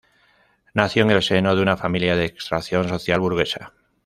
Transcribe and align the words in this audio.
Nació 0.73 1.03
en 1.03 1.11
el 1.11 1.21
seno 1.21 1.55
de 1.55 1.61
una 1.61 1.77
familia 1.77 2.15
de 2.15 2.25
extracción 2.25 2.89
social 2.89 3.19
burguesa. 3.19 3.71